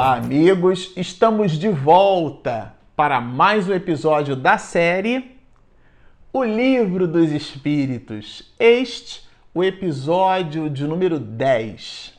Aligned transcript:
Olá, 0.00 0.14
amigos! 0.14 0.94
Estamos 0.96 1.58
de 1.58 1.68
volta 1.68 2.74
para 2.96 3.20
mais 3.20 3.68
um 3.68 3.74
episódio 3.74 4.34
da 4.34 4.56
série 4.56 5.36
O 6.32 6.42
Livro 6.42 7.06
dos 7.06 7.30
Espíritos. 7.30 8.50
Este, 8.58 9.28
o 9.52 9.62
episódio 9.62 10.70
de 10.70 10.86
número 10.86 11.18
10. 11.18 12.18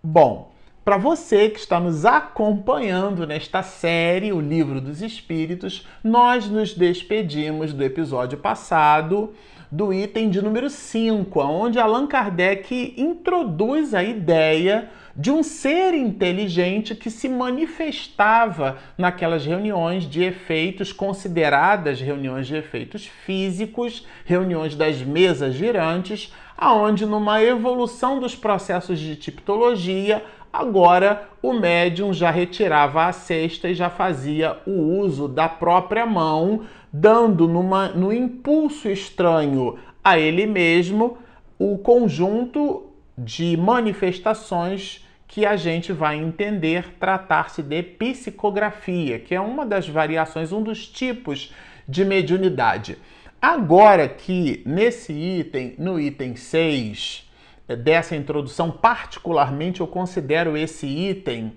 Bom, 0.00 0.52
para 0.84 0.96
você 0.96 1.50
que 1.50 1.58
está 1.58 1.80
nos 1.80 2.04
acompanhando 2.04 3.26
nesta 3.26 3.60
série, 3.64 4.32
O 4.32 4.40
Livro 4.40 4.80
dos 4.80 5.02
Espíritos, 5.02 5.84
nós 6.04 6.48
nos 6.48 6.74
despedimos 6.74 7.72
do 7.72 7.82
episódio 7.82 8.38
passado 8.38 9.34
do 9.68 9.92
item 9.92 10.30
de 10.30 10.40
número 10.40 10.70
5, 10.70 11.40
onde 11.40 11.80
Allan 11.80 12.06
Kardec 12.06 12.94
introduz 12.96 13.94
a 13.94 14.04
ideia 14.04 14.88
de 15.16 15.30
um 15.30 15.42
ser 15.44 15.94
inteligente 15.94 16.94
que 16.94 17.08
se 17.08 17.28
manifestava 17.28 18.78
naquelas 18.98 19.46
reuniões 19.46 20.04
de 20.04 20.22
efeitos 20.22 20.92
consideradas 20.92 22.00
reuniões 22.00 22.48
de 22.48 22.56
efeitos 22.56 23.06
físicos, 23.06 24.06
reuniões 24.24 24.74
das 24.74 25.00
mesas 25.02 25.54
girantes, 25.54 26.32
aonde 26.58 27.06
numa 27.06 27.40
evolução 27.42 28.18
dos 28.18 28.34
processos 28.34 28.98
de 28.98 29.14
tipologia, 29.14 30.24
agora 30.52 31.28
o 31.40 31.52
médium 31.52 32.12
já 32.12 32.30
retirava 32.30 33.06
a 33.06 33.12
cesta 33.12 33.68
e 33.68 33.74
já 33.74 33.90
fazia 33.90 34.58
o 34.66 34.98
uso 34.98 35.28
da 35.28 35.48
própria 35.48 36.04
mão, 36.04 36.62
dando 36.92 37.46
numa, 37.46 37.88
no 37.88 38.12
impulso 38.12 38.88
estranho 38.88 39.78
a 40.02 40.18
ele 40.18 40.44
mesmo 40.44 41.18
o 41.56 41.78
conjunto 41.78 42.86
de 43.16 43.56
manifestações 43.56 45.03
que 45.34 45.44
a 45.44 45.56
gente 45.56 45.92
vai 45.92 46.16
entender 46.16 46.94
tratar-se 47.00 47.60
de 47.60 47.82
psicografia, 47.82 49.18
que 49.18 49.34
é 49.34 49.40
uma 49.40 49.66
das 49.66 49.88
variações, 49.88 50.52
um 50.52 50.62
dos 50.62 50.86
tipos 50.86 51.52
de 51.88 52.04
mediunidade. 52.04 52.96
Agora 53.42 54.06
que 54.08 54.62
nesse 54.64 55.12
item, 55.12 55.74
no 55.76 55.98
item 55.98 56.36
6 56.36 57.28
eh, 57.66 57.74
dessa 57.74 58.14
introdução, 58.14 58.70
particularmente 58.70 59.80
eu 59.80 59.88
considero 59.88 60.56
esse 60.56 60.86
item 60.86 61.52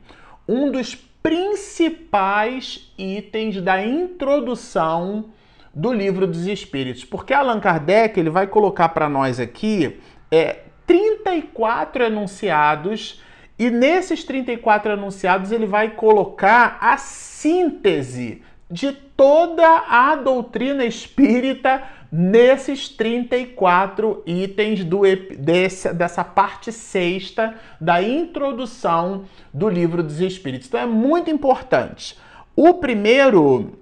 um 0.48 0.72
dos 0.72 0.95
principais 1.22 2.92
itens 2.98 3.61
da 3.61 3.86
introdução 3.86 5.25
do 5.72 5.94
livro 5.94 6.25
dos 6.25 6.48
Espíritos, 6.48 7.05
porque 7.05 7.31
Allan 7.31 7.59
Kardec 7.59 8.20
ele 8.20 8.31
vai 8.31 8.48
colocar 8.48 8.89
para 8.89 9.08
nós 9.08 9.39
aqui 9.39 10.00
é, 10.31 10.64
34 10.88 12.05
enunciados 12.05 13.22
e 13.58 13.70
nesses 13.72 14.24
34 14.24 14.94
anunciados, 14.94 15.52
ele 15.52 15.66
vai 15.66 15.90
colocar 15.92 16.78
a 16.80 16.98
síntese 16.98 18.42
de 18.70 18.92
toda 18.92 19.66
a 19.88 20.16
doutrina 20.16 20.86
espírita 20.86 21.84
nesses 22.12 22.88
34 22.90 24.22
itens 24.26 24.84
do, 24.84 25.02
desse, 25.38 25.92
dessa 25.94 26.24
parte 26.24 26.72
sexta 26.72 27.56
da 27.82 28.02
introdução 28.02 29.26
do 29.54 29.68
livro 29.68 30.04
dos 30.04 30.22
Espíritos. 30.22 30.68
Então 30.68 30.80
é 30.80 30.86
muito 30.86 31.32
importante. 31.32 32.18
O 32.56 32.76
primeiro, 32.76 33.74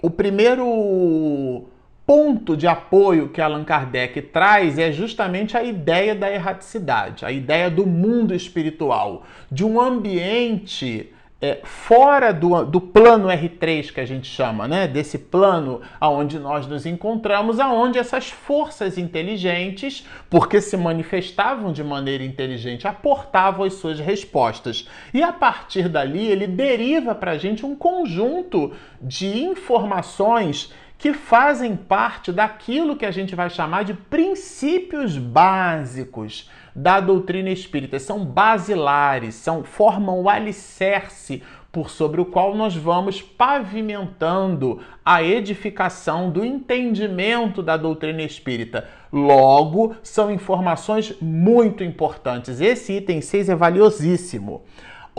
o 0.00 0.10
primeiro 0.10 1.64
ponto 2.06 2.56
de 2.56 2.68
apoio 2.68 3.28
que 3.28 3.40
Allan 3.40 3.64
Kardec 3.64 4.22
traz 4.22 4.78
é 4.78 4.92
justamente 4.92 5.56
a 5.56 5.64
ideia 5.64 6.14
da 6.14 6.32
erraticidade, 6.32 7.24
a 7.24 7.32
ideia 7.32 7.68
do 7.68 7.84
mundo 7.84 8.32
espiritual, 8.32 9.24
de 9.50 9.64
um 9.64 9.80
ambiente 9.80 11.12
é, 11.38 11.60
fora 11.64 12.32
do, 12.32 12.64
do 12.64 12.80
plano 12.80 13.28
R3 13.28 13.92
que 13.92 14.00
a 14.00 14.06
gente 14.06 14.26
chama, 14.26 14.66
né? 14.66 14.88
Desse 14.88 15.18
plano 15.18 15.82
aonde 16.00 16.38
nós 16.38 16.66
nos 16.66 16.86
encontramos, 16.86 17.60
aonde 17.60 17.98
essas 17.98 18.30
forças 18.30 18.96
inteligentes, 18.96 20.06
porque 20.30 20.60
se 20.60 20.76
manifestavam 20.76 21.72
de 21.72 21.84
maneira 21.84 22.24
inteligente, 22.24 22.88
aportavam 22.88 23.66
as 23.66 23.74
suas 23.74 24.00
respostas. 24.00 24.88
E 25.12 25.22
a 25.22 25.32
partir 25.32 25.88
dali 25.88 26.26
ele 26.26 26.46
deriva 26.46 27.14
para 27.14 27.32
a 27.32 27.38
gente 27.38 27.66
um 27.66 27.76
conjunto 27.76 28.72
de 29.02 29.42
informações 29.44 30.72
que 30.98 31.12
fazem 31.12 31.76
parte 31.76 32.32
daquilo 32.32 32.96
que 32.96 33.04
a 33.04 33.10
gente 33.10 33.34
vai 33.34 33.50
chamar 33.50 33.84
de 33.84 33.92
princípios 33.92 35.18
básicos 35.18 36.50
da 36.74 37.00
doutrina 37.00 37.50
espírita. 37.50 37.98
São 37.98 38.24
basilares, 38.24 39.34
são 39.34 39.62
formam 39.62 40.22
o 40.22 40.28
alicerce 40.28 41.42
por 41.70 41.90
sobre 41.90 42.22
o 42.22 42.24
qual 42.24 42.54
nós 42.54 42.74
vamos 42.74 43.20
pavimentando 43.20 44.80
a 45.04 45.22
edificação 45.22 46.30
do 46.30 46.42
entendimento 46.42 47.62
da 47.62 47.76
doutrina 47.76 48.22
espírita. 48.22 48.88
Logo, 49.12 49.94
são 50.02 50.30
informações 50.30 51.14
muito 51.20 51.84
importantes. 51.84 52.62
Esse 52.62 52.94
item 52.94 53.20
6 53.20 53.50
é 53.50 53.54
valiosíssimo. 53.54 54.62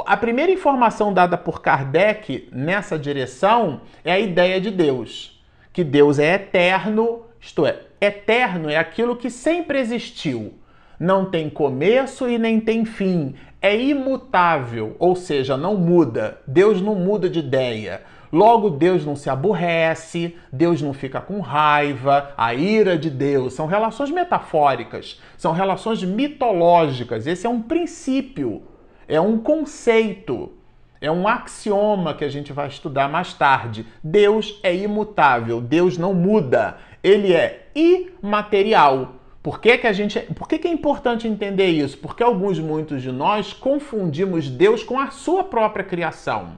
A 0.06 0.18
primeira 0.18 0.52
informação 0.52 1.14
dada 1.14 1.38
por 1.38 1.62
Kardec 1.62 2.50
nessa 2.52 2.98
direção 2.98 3.82
é 4.04 4.12
a 4.12 4.20
ideia 4.20 4.60
de 4.60 4.72
Deus 4.72 5.37
que 5.78 5.84
Deus 5.84 6.18
é 6.18 6.34
eterno, 6.34 7.22
isto 7.40 7.64
é, 7.64 7.82
eterno 8.02 8.68
é 8.68 8.78
aquilo 8.78 9.16
que 9.16 9.30
sempre 9.30 9.78
existiu, 9.78 10.56
não 11.00 11.30
tem 11.30 11.52
começo 11.52 12.28
e 12.28 12.40
nem 12.40 12.60
tem 12.60 12.84
fim, 12.84 13.36
é 13.62 13.80
imutável, 13.80 14.96
ou 14.98 15.16
seja, 15.16 15.56
não 15.56 15.78
muda. 15.78 16.42
Deus 16.48 16.82
não 16.82 16.96
muda 16.96 17.30
de 17.30 17.38
ideia. 17.38 18.02
Logo, 18.34 18.72
Deus 18.72 19.06
não 19.06 19.16
se 19.16 19.30
aborrece, 19.30 20.36
Deus 20.52 20.82
não 20.82 20.94
fica 20.94 21.22
com 21.22 21.42
raiva, 21.42 22.34
a 22.36 22.56
ira 22.56 22.98
de 22.98 23.12
Deus. 23.12 23.54
São 23.54 23.68
relações 23.68 24.10
metafóricas, 24.10 25.22
são 25.38 25.52
relações 25.52 26.04
mitológicas. 26.04 27.28
Esse 27.28 27.46
é 27.46 27.50
um 27.52 27.62
princípio, 27.62 28.64
é 29.08 29.22
um 29.22 29.38
conceito. 29.38 30.57
É 31.00 31.12
um 31.12 31.28
axioma 31.28 32.14
que 32.14 32.26
a 32.26 32.30
gente 32.30 32.52
vai 32.52 32.68
estudar 32.68 33.08
mais 33.08 33.34
tarde. 33.34 33.86
Deus 34.04 34.60
é 34.64 34.76
imutável, 34.76 35.62
Deus 35.62 35.98
não 35.98 36.14
muda, 36.14 36.78
ele 37.04 37.34
é 37.34 37.68
imaterial. 37.76 39.16
Por 39.44 39.62
que, 39.62 39.78
que 39.78 39.88
a 39.88 39.94
gente, 39.94 40.20
por 40.34 40.48
que, 40.48 40.58
que 40.58 40.68
é 40.68 40.72
importante 40.72 41.28
entender 41.28 41.68
isso? 41.68 41.98
Porque 42.00 42.24
alguns, 42.24 42.60
muitos 42.60 43.02
de 43.02 43.12
nós 43.12 43.54
confundimos 43.54 44.50
Deus 44.50 44.84
com 44.84 45.00
a 45.00 45.12
sua 45.12 45.44
própria 45.44 45.86
criação. 45.86 46.58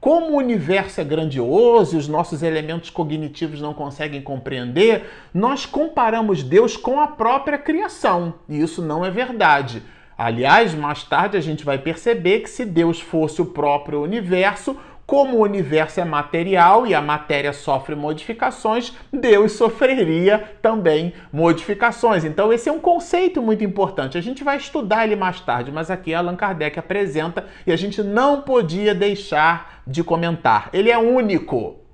Como 0.00 0.32
o 0.32 0.36
universo 0.36 1.00
é 1.00 1.04
grandioso 1.04 1.96
e 1.96 1.98
os 1.98 2.06
nossos 2.06 2.42
elementos 2.42 2.90
cognitivos 2.90 3.60
não 3.60 3.74
conseguem 3.74 4.22
compreender, 4.22 5.04
nós 5.34 5.66
comparamos 5.66 6.42
Deus 6.42 6.76
com 6.76 7.00
a 7.00 7.08
própria 7.08 7.58
criação. 7.58 8.34
E 8.48 8.60
isso 8.60 8.80
não 8.80 9.04
é 9.04 9.10
verdade. 9.10 9.82
Aliás, 10.18 10.74
mais 10.74 11.02
tarde 11.04 11.36
a 11.36 11.40
gente 11.40 11.64
vai 11.64 11.78
perceber 11.78 12.40
que 12.40 12.50
se 12.50 12.64
Deus 12.64 13.00
fosse 13.00 13.42
o 13.42 13.46
próprio 13.46 14.02
universo, 14.02 14.76
como 15.06 15.36
o 15.36 15.42
universo 15.42 16.00
é 16.00 16.04
material 16.04 16.86
e 16.86 16.94
a 16.94 17.00
matéria 17.00 17.52
sofre 17.52 17.94
modificações, 17.94 18.92
Deus 19.12 19.52
sofreria 19.52 20.56
também 20.60 21.12
modificações. 21.32 22.24
Então, 22.24 22.52
esse 22.52 22.68
é 22.68 22.72
um 22.72 22.80
conceito 22.80 23.40
muito 23.40 23.62
importante. 23.62 24.18
A 24.18 24.20
gente 24.20 24.42
vai 24.42 24.56
estudar 24.56 25.04
ele 25.04 25.14
mais 25.14 25.40
tarde, 25.40 25.70
mas 25.70 25.90
aqui 25.90 26.12
Allan 26.12 26.34
Kardec 26.34 26.78
apresenta 26.78 27.46
e 27.64 27.72
a 27.72 27.76
gente 27.76 28.02
não 28.02 28.40
podia 28.40 28.94
deixar 28.94 29.82
de 29.86 30.02
comentar. 30.02 30.70
Ele 30.72 30.90
é 30.90 30.98
único. 30.98 31.85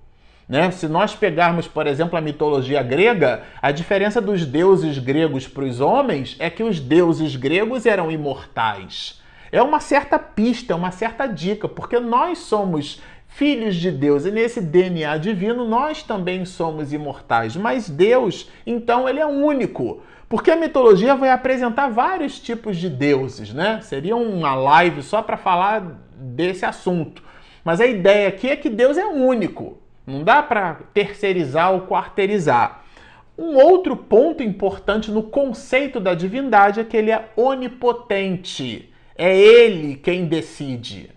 Né? 0.53 0.71
Se 0.71 0.87
nós 0.87 1.15
pegarmos, 1.15 1.67
por 1.67 1.87
exemplo, 1.87 2.19
a 2.19 2.21
mitologia 2.21 2.83
grega, 2.83 3.43
a 3.63 3.73
diferença 3.73 4.21
dos 4.21 4.45
deuses 4.45 4.99
gregos 4.99 5.49
para 5.49 5.65
os 5.65 5.81
homens 5.81 6.37
é 6.39 6.51
que 6.51 6.63
os 6.63 6.79
deuses 6.79 7.35
gregos 7.37 7.87
eram 7.87 8.11
imortais. 8.11 9.19
É 9.51 9.63
uma 9.63 9.81
certa 9.81 10.19
pista, 10.19 10.75
é 10.75 10.77
uma 10.77 10.91
certa 10.91 11.27
dica, 11.27 11.67
porque 11.67 11.99
nós 11.99 12.37
somos 12.37 13.01
filhos 13.29 13.77
de 13.77 13.91
Deus 13.91 14.27
e 14.27 14.31
nesse 14.31 14.61
DNA 14.61 15.17
divino 15.17 15.67
nós 15.67 16.03
também 16.03 16.45
somos 16.45 16.93
imortais. 16.93 17.57
Mas 17.57 17.89
Deus, 17.89 18.51
então, 18.67 19.09
ele 19.09 19.21
é 19.21 19.27
único. 19.27 20.03
Porque 20.29 20.51
a 20.51 20.57
mitologia 20.57 21.15
vai 21.15 21.31
apresentar 21.31 21.89
vários 21.89 22.39
tipos 22.39 22.77
de 22.77 22.91
deuses, 22.91 23.55
né? 23.55 23.81
Seria 23.81 24.17
uma 24.17 24.55
live 24.55 25.03
só 25.03 25.23
para 25.23 25.39
falar 25.39 25.81
desse 26.15 26.67
assunto. 26.67 27.23
Mas 27.65 27.81
a 27.81 27.87
ideia 27.87 28.29
aqui 28.29 28.51
é 28.51 28.57
que 28.57 28.69
Deus 28.69 28.99
é 28.99 29.07
único. 29.07 29.81
Não 30.07 30.25
dá 30.25 30.43
para 30.43 30.81
terceirizar 30.93 31.73
ou 31.73 31.83
quarteirizar. 31.83 32.83
Um 33.39 33.57
outro 33.57 33.97
ponto 33.97 34.43
importante 34.43 35.11
no 35.11 35.23
conceito 35.23 35.99
da 35.99 36.15
divindade 36.15 36.81
é 36.81 36.85
que 36.85 36.97
ele 36.97 37.11
é 37.11 37.31
onipotente. 37.37 38.93
É 39.17 39.37
ele 39.37 39.97
quem 39.97 40.27
decide. 40.27 41.11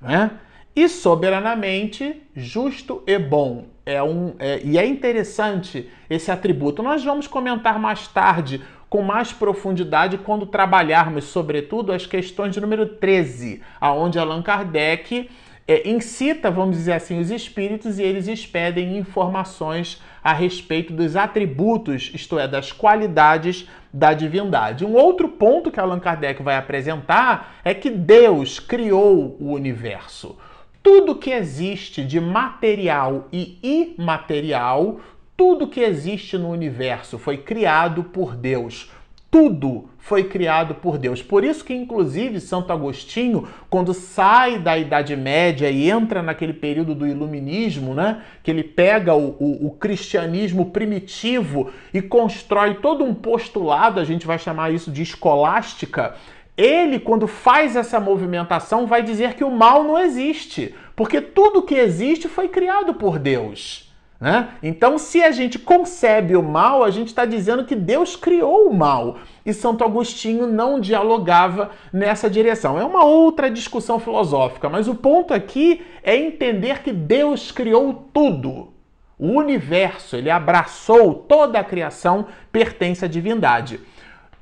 Né? 0.00 0.30
E 0.74 0.88
soberanamente 0.88 2.22
justo 2.34 3.02
e 3.06 3.18
bom. 3.18 3.66
É 3.84 4.02
um, 4.02 4.34
é, 4.38 4.60
e 4.64 4.76
é 4.76 4.84
interessante 4.84 5.88
esse 6.10 6.30
atributo. 6.30 6.82
Nós 6.82 7.04
vamos 7.04 7.26
comentar 7.26 7.78
mais 7.78 8.08
tarde 8.08 8.60
com 8.88 9.02
mais 9.02 9.32
profundidade 9.32 10.18
quando 10.18 10.46
trabalharmos, 10.46 11.24
sobretudo, 11.24 11.92
as 11.92 12.06
questões 12.06 12.54
de 12.54 12.60
número 12.60 12.86
13, 12.86 13.62
aonde 13.80 14.18
Allan 14.18 14.42
Kardec 14.42 15.28
é, 15.68 15.88
incita, 15.88 16.50
vamos 16.50 16.76
dizer 16.76 16.92
assim, 16.92 17.18
os 17.18 17.30
espíritos 17.30 17.98
e 17.98 18.02
eles 18.02 18.28
expedem 18.28 18.96
informações 18.96 20.00
a 20.22 20.32
respeito 20.32 20.92
dos 20.92 21.16
atributos, 21.16 22.10
isto 22.14 22.38
é, 22.38 22.46
das 22.46 22.70
qualidades 22.70 23.68
da 23.92 24.12
divindade. 24.12 24.84
Um 24.84 24.94
outro 24.94 25.28
ponto 25.28 25.70
que 25.70 25.80
Allan 25.80 25.98
Kardec 25.98 26.42
vai 26.42 26.56
apresentar 26.56 27.56
é 27.64 27.74
que 27.74 27.90
Deus 27.90 28.60
criou 28.60 29.36
o 29.40 29.52
universo. 29.52 30.38
Tudo 30.82 31.16
que 31.16 31.30
existe 31.30 32.04
de 32.04 32.20
material 32.20 33.26
e 33.32 33.58
imaterial, 33.62 35.00
tudo 35.36 35.66
que 35.66 35.80
existe 35.80 36.38
no 36.38 36.48
universo 36.50 37.18
foi 37.18 37.38
criado 37.38 38.04
por 38.04 38.36
Deus 38.36 38.90
tudo 39.36 39.90
foi 39.98 40.24
criado 40.24 40.76
por 40.76 40.96
Deus. 40.96 41.20
Por 41.20 41.44
isso 41.44 41.62
que, 41.62 41.74
inclusive, 41.74 42.40
Santo 42.40 42.72
Agostinho, 42.72 43.46
quando 43.68 43.92
sai 43.92 44.58
da 44.58 44.78
Idade 44.78 45.14
Média 45.14 45.70
e 45.70 45.90
entra 45.90 46.22
naquele 46.22 46.54
período 46.54 46.94
do 46.94 47.06
Iluminismo, 47.06 47.92
né, 47.92 48.22
que 48.42 48.50
ele 48.50 48.64
pega 48.64 49.14
o, 49.14 49.36
o, 49.38 49.66
o 49.66 49.70
cristianismo 49.72 50.70
primitivo 50.70 51.70
e 51.92 52.00
constrói 52.00 52.76
todo 52.76 53.04
um 53.04 53.12
postulado, 53.12 54.00
a 54.00 54.04
gente 54.04 54.26
vai 54.26 54.38
chamar 54.38 54.72
isso 54.72 54.90
de 54.90 55.02
escolástica, 55.02 56.14
ele, 56.56 56.98
quando 56.98 57.26
faz 57.26 57.76
essa 57.76 58.00
movimentação, 58.00 58.86
vai 58.86 59.02
dizer 59.02 59.34
que 59.34 59.44
o 59.44 59.50
mal 59.50 59.84
não 59.84 59.98
existe, 59.98 60.74
porque 60.94 61.20
tudo 61.20 61.60
que 61.60 61.74
existe 61.74 62.26
foi 62.26 62.48
criado 62.48 62.94
por 62.94 63.18
Deus. 63.18 63.85
Né? 64.18 64.48
Então, 64.62 64.96
se 64.96 65.22
a 65.22 65.30
gente 65.30 65.58
concebe 65.58 66.36
o 66.36 66.42
mal, 66.42 66.82
a 66.82 66.90
gente 66.90 67.08
está 67.08 67.24
dizendo 67.26 67.64
que 67.64 67.74
Deus 67.74 68.16
criou 68.16 68.68
o 68.68 68.74
mal. 68.74 69.18
E 69.44 69.52
Santo 69.52 69.84
Agostinho 69.84 70.46
não 70.46 70.80
dialogava 70.80 71.70
nessa 71.92 72.28
direção. 72.30 72.78
É 72.78 72.84
uma 72.84 73.04
outra 73.04 73.50
discussão 73.50 73.98
filosófica, 73.98 74.68
mas 74.68 74.88
o 74.88 74.94
ponto 74.94 75.34
aqui 75.34 75.84
é 76.02 76.16
entender 76.16 76.82
que 76.82 76.92
Deus 76.92 77.52
criou 77.52 78.08
tudo. 78.12 78.72
O 79.18 79.28
universo, 79.32 80.16
ele 80.16 80.30
abraçou 80.30 81.14
toda 81.14 81.58
a 81.58 81.64
criação, 81.64 82.26
pertence 82.50 83.04
à 83.04 83.08
divindade. 83.08 83.80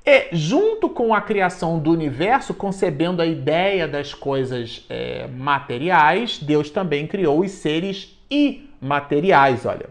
E, 0.07 0.29
junto 0.33 0.89
com 0.89 1.15
a 1.15 1.21
criação 1.21 1.79
do 1.79 1.91
universo, 1.91 2.55
concebendo 2.55 3.23
a 3.23 3.27
ideia 3.27 3.89
das 3.89 4.13
coisas 4.13 4.85
é, 4.89 5.27
materiais, 5.29 6.39
Deus 6.39 6.71
também 6.71 7.07
criou 7.07 7.41
os 7.41 7.51
seres 7.53 8.17
imateriais 8.31 8.74
materiais, 8.85 9.65
olha. 9.65 9.89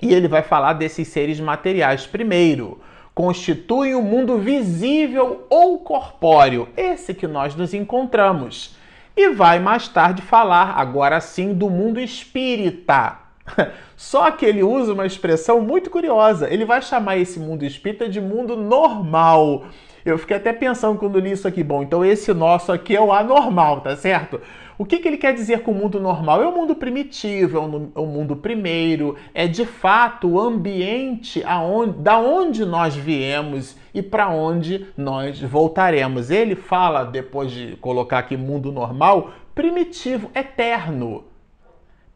E 0.00 0.12
ele 0.12 0.28
vai 0.28 0.42
falar 0.42 0.72
desses 0.72 1.08
seres 1.08 1.38
materiais. 1.38 2.06
Primeiro, 2.06 2.80
constituem 3.14 3.94
o 3.94 4.02
mundo 4.02 4.38
visível 4.38 5.46
ou 5.48 5.78
corpóreo, 5.78 6.68
esse 6.76 7.14
que 7.14 7.26
nós 7.26 7.54
nos 7.54 7.72
encontramos. 7.72 8.76
E 9.16 9.28
vai 9.28 9.60
mais 9.60 9.88
tarde 9.88 10.22
falar, 10.22 10.74
agora 10.76 11.20
sim, 11.20 11.54
do 11.54 11.70
mundo 11.70 12.00
espírita. 12.00 13.18
Só 13.96 14.30
que 14.30 14.44
ele 14.44 14.62
usa 14.62 14.92
uma 14.92 15.06
expressão 15.06 15.60
muito 15.60 15.90
curiosa. 15.90 16.52
Ele 16.52 16.64
vai 16.64 16.80
chamar 16.80 17.18
esse 17.18 17.38
mundo 17.38 17.64
espírita 17.64 18.08
de 18.08 18.20
mundo 18.20 18.56
normal. 18.56 19.66
Eu 20.04 20.18
fiquei 20.18 20.36
até 20.36 20.52
pensando 20.52 20.98
quando 20.98 21.20
li 21.20 21.32
isso 21.32 21.46
aqui. 21.46 21.62
Bom, 21.62 21.82
então 21.82 22.04
esse 22.04 22.32
nosso 22.32 22.72
aqui 22.72 22.96
é 22.96 23.00
o 23.00 23.12
anormal, 23.12 23.80
tá 23.82 23.94
certo? 23.94 24.40
O 24.82 24.84
que, 24.84 24.98
que 24.98 25.06
ele 25.06 25.16
quer 25.16 25.32
dizer 25.32 25.60
com 25.60 25.70
o 25.70 25.74
mundo 25.76 26.00
normal? 26.00 26.42
É 26.42 26.46
o 26.48 26.52
mundo 26.52 26.74
primitivo, 26.74 27.56
é 27.56 27.60
o, 28.00 28.04
mundo 28.04 28.34
primeiro, 28.34 29.14
é 29.32 29.46
de 29.46 29.64
fato 29.64 30.30
o 30.30 30.40
ambiente 30.40 31.40
aonde, 31.44 32.00
da 32.00 32.18
onde 32.18 32.64
nós 32.64 32.96
viemos 32.96 33.76
e 33.94 34.02
para 34.02 34.28
onde 34.28 34.84
nós 34.96 35.40
voltaremos. 35.40 36.32
Ele 36.32 36.56
fala, 36.56 37.04
depois 37.04 37.52
de 37.52 37.76
colocar 37.76 38.18
aqui 38.18 38.36
mundo 38.36 38.72
normal, 38.72 39.30
primitivo, 39.54 40.28
eterno, 40.34 41.26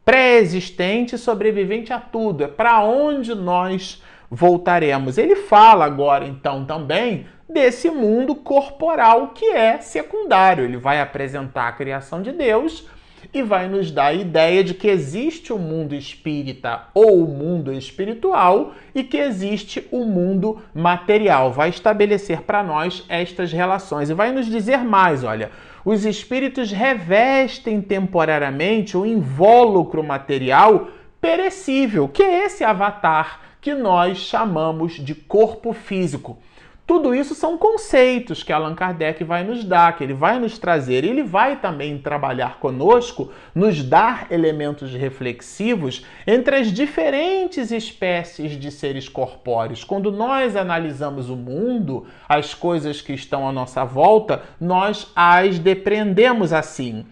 pré-existente, 0.03 1.17
sobrevivente 1.17 1.93
a 1.93 2.01
tudo. 2.01 2.43
É 2.43 2.47
para 2.49 2.83
onde 2.83 3.33
nós 3.33 4.03
voltaremos. 4.29 5.17
Ele 5.17 5.35
fala 5.35 5.85
agora, 5.85 6.25
então, 6.25 6.65
também 6.65 7.25
desse 7.49 7.89
mundo 7.89 8.35
corporal 8.35 9.29
que 9.29 9.45
é 9.45 9.79
secundário. 9.79 10.65
Ele 10.65 10.77
vai 10.77 10.99
apresentar 10.99 11.67
a 11.67 11.71
criação 11.73 12.21
de 12.21 12.31
Deus 12.31 12.87
e 13.33 13.41
vai 13.41 13.67
nos 13.67 13.91
dar 13.91 14.07
a 14.07 14.13
ideia 14.13 14.63
de 14.63 14.73
que 14.73 14.87
existe 14.87 15.51
o 15.51 15.57
mundo 15.57 15.95
espírita 15.95 16.83
ou 16.93 17.23
o 17.23 17.27
mundo 17.27 17.73
espiritual 17.73 18.73
e 18.93 19.03
que 19.03 19.17
existe 19.17 19.87
o 19.91 20.05
mundo 20.05 20.61
material. 20.73 21.51
Vai 21.51 21.69
estabelecer 21.69 22.41
para 22.41 22.63
nós 22.63 23.05
estas 23.09 23.51
relações 23.51 24.09
e 24.09 24.13
vai 24.13 24.31
nos 24.31 24.45
dizer 24.45 24.79
mais, 24.79 25.23
olha, 25.23 25.51
os 25.83 26.05
espíritos 26.05 26.71
revestem 26.71 27.81
temporariamente 27.81 28.97
o 28.97 29.05
invólucro 29.05 30.03
material 30.03 30.89
perecível, 31.19 32.07
que 32.07 32.21
é 32.21 32.45
esse 32.45 32.63
avatar 32.63 33.46
que 33.67 33.75
nós 33.75 34.19
chamamos 34.19 34.93
de 34.93 35.13
corpo 35.13 35.73
físico. 35.73 36.37
Tudo 36.85 37.13
isso 37.13 37.35
são 37.35 37.57
conceitos 37.57 38.41
que 38.41 38.53
Allan 38.53 38.73
Kardec 38.73 39.21
vai 39.25 39.43
nos 39.43 39.65
dar, 39.65 39.97
que 39.97 40.05
ele 40.05 40.13
vai 40.13 40.39
nos 40.39 40.57
trazer. 40.57 41.03
Ele 41.03 41.21
vai 41.21 41.57
também 41.57 41.97
trabalhar 41.97 42.59
conosco, 42.59 43.29
nos 43.53 43.83
dar 43.83 44.27
elementos 44.31 44.93
reflexivos 44.93 46.05
entre 46.25 46.55
as 46.55 46.71
diferentes 46.71 47.71
espécies 47.71 48.57
de 48.57 48.71
seres 48.71 49.09
corpóreos. 49.09 49.83
Quando 49.83 50.13
nós 50.13 50.55
analisamos 50.55 51.29
o 51.29 51.35
mundo, 51.35 52.05
as 52.29 52.53
coisas 52.53 53.01
que 53.01 53.11
estão 53.11 53.45
à 53.45 53.51
nossa 53.51 53.83
volta, 53.83 54.43
nós 54.61 55.11
as 55.13 55.59
depreendemos 55.59 56.53
assim 56.53 57.05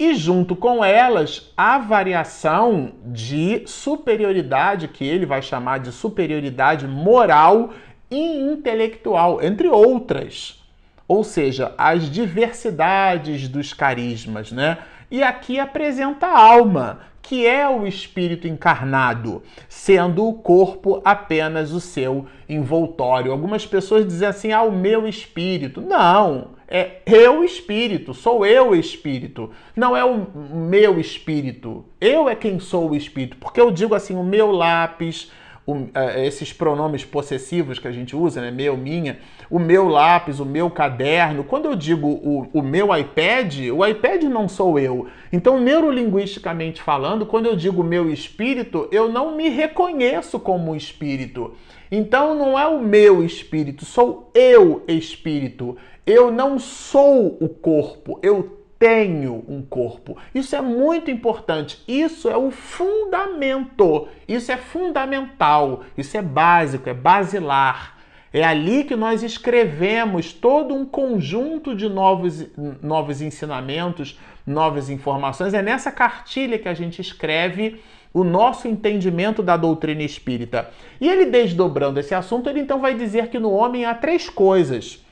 e 0.00 0.14
junto 0.14 0.56
com 0.56 0.82
elas 0.82 1.52
a 1.54 1.76
variação 1.76 2.92
de 3.04 3.64
superioridade 3.66 4.88
que 4.88 5.04
ele 5.04 5.26
vai 5.26 5.42
chamar 5.42 5.78
de 5.78 5.92
superioridade 5.92 6.88
moral 6.88 7.74
e 8.10 8.38
intelectual, 8.40 9.42
entre 9.42 9.68
outras. 9.68 10.58
Ou 11.06 11.22
seja, 11.22 11.74
as 11.76 12.10
diversidades 12.10 13.46
dos 13.46 13.74
carismas, 13.74 14.50
né? 14.50 14.78
E 15.10 15.22
aqui 15.22 15.60
apresenta 15.60 16.28
a 16.28 16.40
alma, 16.40 17.00
que 17.20 17.46
é 17.46 17.68
o 17.68 17.86
espírito 17.86 18.48
encarnado, 18.48 19.42
sendo 19.68 20.26
o 20.26 20.32
corpo 20.32 21.02
apenas 21.04 21.72
o 21.72 21.80
seu 21.80 22.24
envoltório. 22.48 23.32
Algumas 23.32 23.66
pessoas 23.66 24.06
dizem 24.06 24.28
assim: 24.28 24.52
ah, 24.52 24.62
o 24.62 24.72
meu 24.72 25.06
espírito. 25.06 25.82
Não, 25.82 26.52
é 26.70 27.02
eu 27.04 27.42
espírito, 27.42 28.14
sou 28.14 28.46
eu 28.46 28.76
espírito. 28.76 29.50
Não 29.74 29.96
é 29.96 30.04
o 30.04 30.24
meu 30.54 31.00
espírito. 31.00 31.84
Eu 32.00 32.28
é 32.28 32.36
quem 32.36 32.60
sou 32.60 32.90
o 32.90 32.96
espírito. 32.96 33.36
Porque 33.38 33.60
eu 33.60 33.72
digo 33.72 33.92
assim: 33.92 34.14
o 34.14 34.22
meu 34.22 34.52
lápis, 34.52 35.32
o, 35.66 35.88
é, 35.92 36.24
esses 36.24 36.52
pronomes 36.52 37.04
possessivos 37.04 37.80
que 37.80 37.88
a 37.88 37.92
gente 37.92 38.14
usa, 38.14 38.40
né? 38.40 38.52
Meu, 38.52 38.76
minha, 38.76 39.18
o 39.50 39.58
meu 39.58 39.88
lápis, 39.88 40.38
o 40.38 40.46
meu 40.46 40.70
caderno. 40.70 41.42
Quando 41.42 41.66
eu 41.66 41.74
digo 41.74 42.06
o, 42.06 42.48
o 42.52 42.62
meu 42.62 42.96
iPad, 42.96 43.70
o 43.72 43.84
iPad 43.84 44.22
não 44.24 44.48
sou 44.48 44.78
eu. 44.78 45.08
Então, 45.32 45.58
neurolinguisticamente 45.60 46.80
falando, 46.80 47.26
quando 47.26 47.46
eu 47.46 47.56
digo 47.56 47.82
meu 47.82 48.08
espírito, 48.08 48.88
eu 48.92 49.08
não 49.08 49.36
me 49.36 49.48
reconheço 49.48 50.38
como 50.38 50.76
espírito. 50.76 51.52
Então, 51.90 52.36
não 52.36 52.56
é 52.56 52.68
o 52.68 52.80
meu 52.80 53.24
espírito, 53.24 53.84
sou 53.84 54.30
eu 54.32 54.84
espírito. 54.86 55.76
Eu 56.12 56.32
não 56.32 56.58
sou 56.58 57.38
o 57.40 57.48
corpo, 57.48 58.18
eu 58.20 58.64
tenho 58.80 59.44
um 59.46 59.62
corpo. 59.62 60.16
Isso 60.34 60.56
é 60.56 60.60
muito 60.60 61.08
importante. 61.08 61.80
Isso 61.86 62.28
é 62.28 62.36
o 62.36 62.50
fundamento. 62.50 64.08
Isso 64.26 64.50
é 64.50 64.56
fundamental. 64.56 65.84
Isso 65.96 66.16
é 66.16 66.22
básico, 66.22 66.88
é 66.88 66.94
basilar. 66.94 67.96
É 68.32 68.42
ali 68.42 68.82
que 68.82 68.96
nós 68.96 69.22
escrevemos 69.22 70.32
todo 70.32 70.74
um 70.74 70.84
conjunto 70.84 71.76
de 71.76 71.88
novos, 71.88 72.44
novos 72.82 73.22
ensinamentos, 73.22 74.18
novas 74.44 74.90
informações. 74.90 75.54
É 75.54 75.62
nessa 75.62 75.92
cartilha 75.92 76.58
que 76.58 76.68
a 76.68 76.74
gente 76.74 77.00
escreve 77.00 77.80
o 78.12 78.24
nosso 78.24 78.66
entendimento 78.66 79.44
da 79.44 79.56
doutrina 79.56 80.02
espírita. 80.02 80.70
E 81.00 81.08
ele, 81.08 81.26
desdobrando 81.26 82.00
esse 82.00 82.16
assunto, 82.16 82.50
ele 82.50 82.58
então 82.58 82.80
vai 82.80 82.96
dizer 82.96 83.28
que 83.28 83.38
no 83.38 83.52
homem 83.52 83.84
há 83.84 83.94
três 83.94 84.28
coisas 84.28 85.04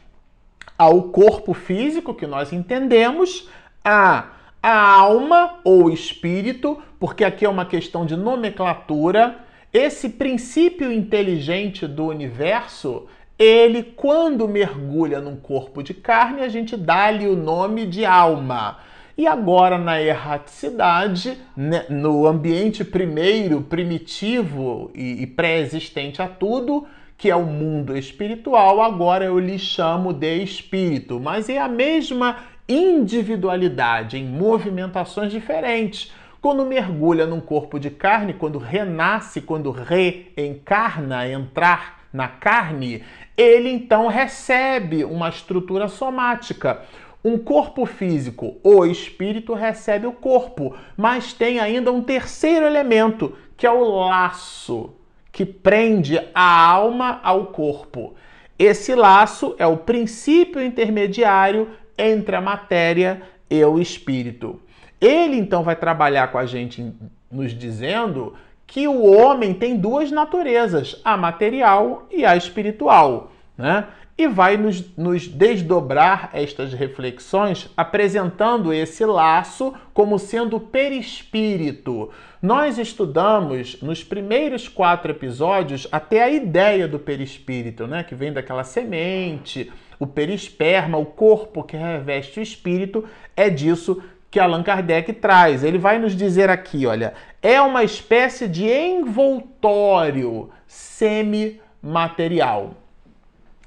ao 0.78 1.04
corpo 1.04 1.52
físico 1.52 2.14
que 2.14 2.26
nós 2.26 2.52
entendemos, 2.52 3.48
a 3.84 4.38
a 4.62 4.90
alma 4.90 5.60
ou 5.64 5.90
espírito, 5.90 6.82
porque 6.98 7.24
aqui 7.24 7.44
é 7.44 7.48
uma 7.48 7.64
questão 7.64 8.04
de 8.04 8.16
nomenclatura. 8.16 9.38
Esse 9.72 10.08
princípio 10.08 10.90
inteligente 10.92 11.86
do 11.86 12.06
universo, 12.06 13.06
ele 13.38 13.82
quando 13.82 14.48
mergulha 14.48 15.20
num 15.20 15.36
corpo 15.36 15.82
de 15.82 15.94
carne, 15.94 16.42
a 16.42 16.48
gente 16.48 16.76
dá-lhe 16.76 17.26
o 17.26 17.36
nome 17.36 17.86
de 17.86 18.04
alma. 18.04 18.78
E 19.16 19.26
agora, 19.26 19.78
na 19.78 20.00
erraticidade, 20.00 21.38
né, 21.56 21.86
no 21.88 22.26
ambiente 22.26 22.84
primeiro, 22.84 23.62
primitivo 23.62 24.90
e, 24.94 25.22
e 25.22 25.26
pré-existente 25.26 26.22
a 26.22 26.28
tudo, 26.28 26.86
que 27.18 27.28
é 27.28 27.34
o 27.34 27.44
mundo 27.44 27.98
espiritual, 27.98 28.80
agora 28.80 29.24
eu 29.24 29.40
lhe 29.40 29.58
chamo 29.58 30.12
de 30.12 30.40
espírito, 30.40 31.18
mas 31.18 31.48
é 31.48 31.58
a 31.58 31.66
mesma 31.66 32.36
individualidade 32.68 34.16
em 34.16 34.24
movimentações 34.24 35.32
diferentes. 35.32 36.12
Quando 36.40 36.64
mergulha 36.64 37.26
num 37.26 37.40
corpo 37.40 37.80
de 37.80 37.90
carne, 37.90 38.34
quando 38.34 38.56
renasce, 38.56 39.40
quando 39.40 39.72
reencarna, 39.72 41.28
entrar 41.28 42.04
na 42.12 42.28
carne, 42.28 43.02
ele 43.36 43.68
então 43.68 44.06
recebe 44.06 45.02
uma 45.02 45.28
estrutura 45.28 45.88
somática. 45.88 46.82
Um 47.24 47.36
corpo 47.36 47.84
físico, 47.84 48.58
o 48.62 48.86
espírito 48.86 49.54
recebe 49.54 50.06
o 50.06 50.12
corpo, 50.12 50.76
mas 50.96 51.32
tem 51.32 51.58
ainda 51.58 51.90
um 51.90 52.00
terceiro 52.00 52.64
elemento, 52.64 53.36
que 53.56 53.66
é 53.66 53.70
o 53.72 53.82
laço, 53.82 54.94
que 55.30 55.44
prende 55.44 56.20
a 56.34 56.66
alma 56.66 57.20
ao 57.22 57.46
corpo. 57.46 58.14
Esse 58.58 58.94
laço 58.94 59.54
é 59.58 59.66
o 59.66 59.76
princípio 59.76 60.60
intermediário 60.60 61.68
entre 61.96 62.34
a 62.34 62.40
matéria 62.40 63.22
e 63.48 63.64
o 63.64 63.78
espírito. 63.78 64.60
Ele 65.00 65.36
então 65.36 65.62
vai 65.62 65.76
trabalhar 65.76 66.28
com 66.32 66.38
a 66.38 66.46
gente 66.46 66.92
nos 67.30 67.52
dizendo 67.52 68.34
que 68.66 68.86
o 68.88 69.04
homem 69.04 69.54
tem 69.54 69.76
duas 69.76 70.10
naturezas, 70.10 71.00
a 71.04 71.16
material 71.16 72.06
e 72.10 72.24
a 72.24 72.36
espiritual, 72.36 73.32
né? 73.56 73.86
E 74.18 74.26
vai 74.26 74.56
nos, 74.56 74.84
nos 74.96 75.28
desdobrar 75.28 76.30
estas 76.32 76.74
reflexões 76.74 77.70
apresentando 77.76 78.72
esse 78.72 79.04
laço 79.04 79.72
como 79.94 80.18
sendo 80.18 80.58
perispírito. 80.58 82.10
Nós 82.42 82.78
estudamos 82.78 83.80
nos 83.80 84.02
primeiros 84.02 84.68
quatro 84.68 85.12
episódios 85.12 85.86
até 85.92 86.24
a 86.24 86.28
ideia 86.28 86.88
do 86.88 86.98
perispírito, 86.98 87.86
né? 87.86 88.02
Que 88.02 88.16
vem 88.16 88.32
daquela 88.32 88.64
semente, 88.64 89.70
o 90.00 90.06
perisperma, 90.06 90.98
o 90.98 91.06
corpo 91.06 91.62
que 91.62 91.76
reveste 91.76 92.40
o 92.40 92.42
espírito, 92.42 93.04
é 93.36 93.48
disso 93.48 94.02
que 94.30 94.40
Allan 94.40 94.64
Kardec 94.64 95.12
traz. 95.14 95.62
Ele 95.62 95.78
vai 95.78 95.98
nos 95.98 96.16
dizer 96.16 96.50
aqui, 96.50 96.86
olha, 96.86 97.14
é 97.40 97.60
uma 97.60 97.84
espécie 97.84 98.48
de 98.48 98.68
envoltório 98.68 100.50
semimaterial. 100.66 102.74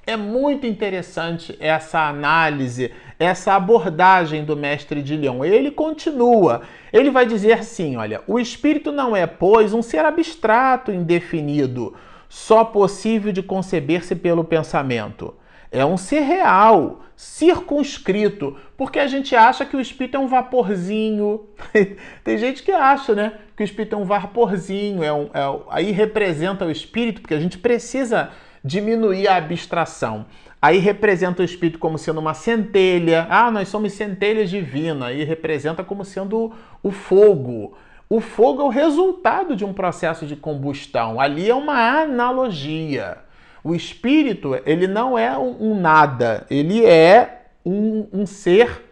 É 0.05 0.17
muito 0.17 0.65
interessante 0.65 1.55
essa 1.60 2.08
análise, 2.08 2.91
essa 3.20 3.53
abordagem 3.53 4.43
do 4.43 4.58
mestre 4.58 5.03
de 5.03 5.15
Leão. 5.15 5.46
Ele 5.46 5.70
continua. 5.70 6.63
Ele 6.91 7.12
vai 7.12 7.25
dizer 7.25 7.53
assim: 7.53 7.96
olha, 7.98 8.22
o 8.25 8.39
espírito 8.39 8.91
não 8.91 9.15
é, 9.15 9.27
pois, 9.27 9.74
um 9.74 9.81
ser 9.81 10.03
abstrato, 10.03 10.91
indefinido, 10.91 11.96
só 12.27 12.63
possível 12.63 13.31
de 13.31 13.43
conceber-se 13.43 14.15
pelo 14.15 14.43
pensamento. 14.43 15.36
É 15.72 15.86
um 15.86 15.96
ser 15.96 16.22
real, 16.22 17.01
circunscrito, 17.15 18.58
porque 18.75 18.98
a 18.98 19.08
gente 19.08 19.36
acha 19.36 19.65
que 19.65 19.77
o 19.77 19.79
espírito 19.79 20.17
é 20.17 20.20
um 20.20 20.27
vaporzinho. 20.27 21.46
Tem 22.25 22.38
gente 22.39 22.63
que 22.63 22.72
acha, 22.72 23.13
né, 23.13 23.34
que 23.55 23.62
o 23.62 23.65
espírito 23.65 23.96
é 23.96 23.98
um 23.98 24.03
vaporzinho, 24.03 25.03
é 25.03 25.13
um, 25.13 25.29
é, 25.34 25.60
aí 25.70 25.91
representa 25.91 26.65
o 26.65 26.72
espírito, 26.72 27.22
porque 27.22 27.36
a 27.36 27.39
gente 27.39 27.60
precisa 27.60 28.31
diminuir 28.63 29.27
a 29.27 29.38
abstração. 29.38 30.25
Aí 30.62 30.77
representa 30.77 31.41
o 31.41 31.46
espírito 31.46 31.80
como 31.80 31.98
sendo 31.98 32.20
uma 32.20 32.34
centelha. 32.34 33.25
Ah, 33.30 33.50
nós 33.50 33.68
somos 33.68 33.94
centelhas 33.94 34.50
divinas. 34.50 35.10
Aí 35.10 35.24
representa 35.24 35.84
como 35.84 36.06
sendo 36.06 36.53
o 36.84 36.91
fogo. 36.91 37.75
O 38.08 38.20
fogo 38.20 38.62
é 38.62 38.65
o 38.65 38.70
resultado 38.70 39.56
de 39.56 39.65
um 39.65 39.74
processo 39.74 40.25
de 40.27 40.36
combustão. 40.36 41.20
Ali 41.20 41.50
é 41.50 41.56
uma 41.56 42.01
analogia. 42.01 43.18
O 43.63 43.74
espírito, 43.74 44.60
ele 44.65 44.88
não 44.88 45.18
é 45.18 45.38
um, 45.38 45.80
nada, 45.80 46.46
ele 46.50 46.84
é 46.86 47.44
um, 47.63 48.08
um 48.12 48.25
ser 48.25 48.84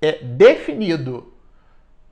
é, 0.00 0.18
definido. 0.22 1.31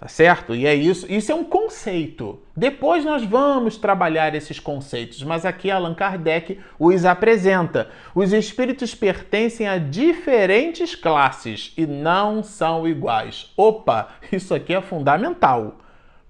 Tá 0.01 0.09
certo? 0.09 0.55
E 0.55 0.67
é 0.67 0.75
isso. 0.75 1.07
Isso 1.13 1.31
é 1.31 1.35
um 1.35 1.45
conceito. 1.45 2.41
Depois 2.57 3.05
nós 3.05 3.23
vamos 3.23 3.77
trabalhar 3.77 4.35
esses 4.35 4.59
conceitos, 4.59 5.23
mas 5.23 5.45
aqui 5.45 5.71
Allan 5.71 5.93
Kardec 5.93 6.59
os 6.79 7.05
apresenta. 7.05 7.91
Os 8.15 8.33
espíritos 8.33 8.95
pertencem 8.95 9.69
a 9.69 9.77
diferentes 9.77 10.95
classes 10.95 11.75
e 11.77 11.87
não 11.87 12.43
são 12.43 12.89
iguais. 12.89 13.53
Opa, 13.55 14.09
isso 14.33 14.55
aqui 14.55 14.73
é 14.73 14.81
fundamental. 14.81 15.77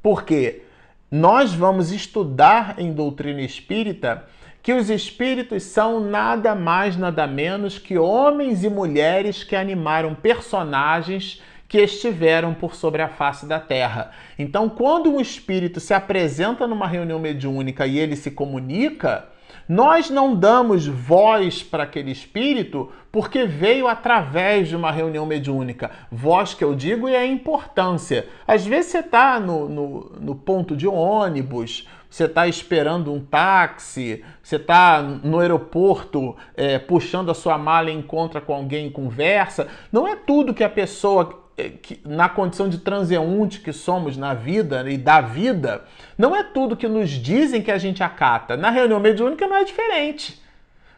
Porque 0.02 0.62
nós 1.08 1.54
vamos 1.54 1.92
estudar 1.92 2.74
em 2.76 2.92
doutrina 2.92 3.40
espírita 3.40 4.26
que 4.64 4.72
os 4.72 4.90
espíritos 4.90 5.62
são 5.62 6.00
nada 6.00 6.56
mais, 6.56 6.96
nada 6.96 7.24
menos 7.24 7.78
que 7.78 7.96
homens 7.96 8.64
e 8.64 8.68
mulheres 8.68 9.44
que 9.44 9.54
animaram 9.54 10.12
personagens 10.12 11.40
que 11.70 11.78
estiveram 11.78 12.52
por 12.52 12.74
sobre 12.74 13.00
a 13.00 13.08
face 13.08 13.46
da 13.46 13.60
terra. 13.60 14.10
Então, 14.36 14.68
quando 14.68 15.08
um 15.08 15.20
espírito 15.20 15.78
se 15.78 15.94
apresenta 15.94 16.66
numa 16.66 16.88
reunião 16.88 17.20
mediúnica 17.20 17.86
e 17.86 17.96
ele 17.96 18.16
se 18.16 18.32
comunica, 18.32 19.28
nós 19.68 20.10
não 20.10 20.34
damos 20.34 20.88
voz 20.88 21.62
para 21.62 21.84
aquele 21.84 22.10
espírito 22.10 22.90
porque 23.12 23.44
veio 23.44 23.86
através 23.86 24.66
de 24.66 24.74
uma 24.74 24.90
reunião 24.90 25.24
mediúnica. 25.24 25.92
Voz 26.10 26.54
que 26.54 26.64
eu 26.64 26.74
digo 26.74 27.06
é 27.06 27.18
a 27.18 27.24
importância. 27.24 28.26
Às 28.48 28.66
vezes 28.66 28.90
você 28.90 28.98
está 28.98 29.38
no, 29.38 29.68
no, 29.68 30.12
no 30.20 30.34
ponto 30.34 30.76
de 30.76 30.88
ônibus, 30.88 31.86
você 32.10 32.24
está 32.24 32.48
esperando 32.48 33.12
um 33.12 33.20
táxi, 33.20 34.24
você 34.42 34.56
está 34.56 35.00
no 35.00 35.38
aeroporto 35.38 36.34
é, 36.56 36.80
puxando 36.80 37.30
a 37.30 37.34
sua 37.34 37.56
mala 37.56 37.92
e 37.92 37.94
encontra 37.94 38.40
com 38.40 38.52
alguém 38.52 38.88
e 38.88 38.90
conversa. 38.90 39.68
Não 39.92 40.08
é 40.08 40.16
tudo 40.16 40.52
que 40.52 40.64
a 40.64 40.68
pessoa 40.68 41.40
que, 41.68 42.00
na 42.04 42.28
condição 42.28 42.68
de 42.68 42.78
transeunte 42.78 43.60
que 43.60 43.72
somos 43.72 44.16
na 44.16 44.34
vida 44.34 44.90
e 44.90 44.96
da 44.96 45.20
vida, 45.20 45.84
não 46.16 46.34
é 46.34 46.42
tudo 46.42 46.76
que 46.76 46.88
nos 46.88 47.10
dizem 47.10 47.62
que 47.62 47.70
a 47.70 47.78
gente 47.78 48.02
acata. 48.02 48.56
Na 48.56 48.70
reunião 48.70 48.98
mediúnica 48.98 49.46
não 49.46 49.56
é 49.56 49.64
diferente. 49.64 50.40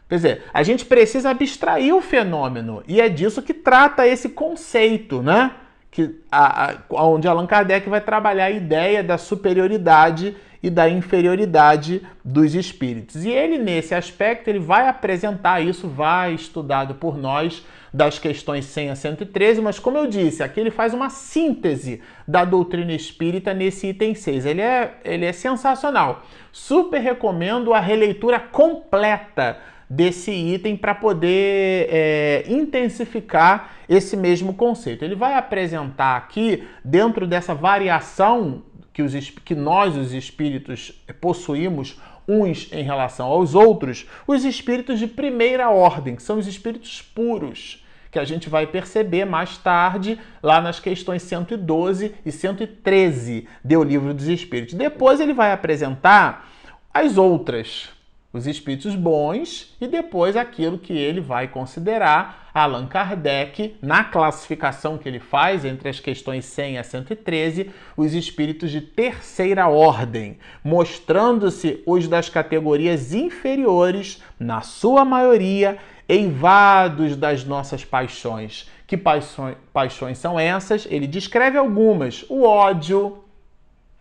Quer 0.07 0.15
dizer, 0.15 0.43
a 0.53 0.63
gente 0.63 0.85
precisa 0.85 1.29
abstrair 1.29 1.95
o 1.95 2.01
fenômeno 2.01 2.83
e 2.87 3.01
é 3.01 3.09
disso 3.09 3.41
que 3.41 3.53
trata 3.53 4.07
esse 4.07 4.29
conceito, 4.29 5.21
né? 5.21 5.51
Que, 5.89 6.19
a, 6.31 6.71
a, 6.71 6.75
onde 6.89 7.27
Allan 7.27 7.45
Kardec 7.45 7.87
vai 7.89 8.01
trabalhar 8.01 8.45
a 8.45 8.51
ideia 8.51 9.03
da 9.03 9.17
superioridade 9.17 10.35
e 10.63 10.69
da 10.69 10.89
inferioridade 10.89 12.01
dos 12.23 12.55
espíritos. 12.55 13.25
E 13.25 13.29
ele, 13.29 13.57
nesse 13.57 13.93
aspecto, 13.93 14.47
ele 14.47 14.59
vai 14.59 14.87
apresentar 14.87 15.59
isso, 15.59 15.89
vai 15.89 16.33
estudado 16.33 16.95
por 16.95 17.17
nós 17.17 17.65
das 17.93 18.17
questões 18.17 18.65
100 18.65 18.89
a 18.89 18.95
113, 18.95 19.61
mas 19.61 19.77
como 19.77 19.97
eu 19.97 20.07
disse, 20.07 20.41
aqui 20.41 20.59
ele 20.59 20.71
faz 20.71 20.93
uma 20.93 21.09
síntese 21.09 22.01
da 22.25 22.45
doutrina 22.45 22.93
espírita 22.93 23.53
nesse 23.53 23.87
item 23.87 24.15
6. 24.15 24.45
Ele 24.45 24.61
é, 24.61 24.95
ele 25.03 25.25
é 25.25 25.33
sensacional. 25.33 26.23
Super 26.51 26.99
recomendo 26.99 27.73
a 27.73 27.79
releitura 27.81 28.39
completa 28.39 29.57
desse 29.89 30.31
item 30.31 30.77
para 30.77 30.95
poder 30.95 31.87
é, 31.91 32.45
intensificar 32.47 33.73
esse 33.87 34.15
mesmo 34.15 34.53
conceito. 34.53 35.03
Ele 35.03 35.13
vai 35.13 35.35
apresentar 35.35 36.15
aqui, 36.15 36.63
dentro 36.83 37.27
dessa 37.27 37.53
variação 37.53 38.63
que, 38.93 39.01
os, 39.01 39.29
que 39.29 39.55
nós, 39.55 39.97
os 39.97 40.13
espíritos, 40.13 40.93
possuímos 41.19 41.99
uns 42.27 42.71
em 42.71 42.83
relação 42.83 43.27
aos 43.27 43.55
outros, 43.55 44.05
os 44.27 44.45
espíritos 44.45 44.99
de 44.99 45.07
primeira 45.07 45.69
ordem, 45.69 46.15
que 46.15 46.23
são 46.23 46.37
os 46.37 46.47
espíritos 46.47 47.01
puros 47.01 47.83
que 48.13 48.19
a 48.19 48.23
gente 48.23 48.47
vai 48.47 48.67
perceber 48.67 49.25
mais 49.25 49.57
tarde 49.57 50.19
lá 50.41 50.61
nas 50.61 50.79
questões 50.79 51.23
112 51.23 52.13
e 52.23 52.31
113 52.31 53.47
do 53.63 53.83
Livro 53.83 54.13
dos 54.13 54.27
Espíritos. 54.27 54.75
Depois 54.75 55.19
ele 55.19 55.33
vai 55.33 55.51
apresentar 55.51 56.47
as 56.93 57.17
outras, 57.17 57.89
os 58.33 58.47
espíritos 58.47 58.95
bons 58.95 59.75
e 59.79 59.87
depois 59.87 60.35
aquilo 60.35 60.79
que 60.79 60.91
ele 60.91 61.21
vai 61.21 61.47
considerar 61.47 62.49
Allan 62.53 62.87
Kardec 62.87 63.75
na 63.81 64.03
classificação 64.03 64.97
que 64.97 65.07
ele 65.07 65.19
faz 65.19 65.63
entre 65.63 65.89
as 65.89 65.99
questões 65.99 66.45
100 66.45 66.79
a 66.79 66.83
113, 66.83 67.71
os 67.95 68.13
espíritos 68.13 68.71
de 68.71 68.81
terceira 68.81 69.67
ordem, 69.67 70.37
mostrando-se 70.63 71.81
os 71.85 72.07
das 72.07 72.29
categorias 72.29 73.13
inferiores, 73.13 74.21
na 74.39 74.61
sua 74.61 75.05
maioria, 75.05 75.77
eivados 76.07 77.15
das 77.15 77.43
nossas 77.43 77.85
paixões. 77.85 78.69
Que 78.85 78.97
paixões, 78.97 79.55
paixões 79.71 80.17
são 80.19 80.39
essas? 80.39 80.85
Ele 80.89 81.07
descreve 81.07 81.57
algumas: 81.57 82.23
o 82.29 82.43
ódio, 82.43 83.23